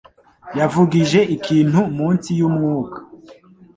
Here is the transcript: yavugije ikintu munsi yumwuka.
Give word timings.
yavugije 0.59 1.19
ikintu 1.35 1.79
munsi 1.97 2.29
yumwuka. 2.39 2.99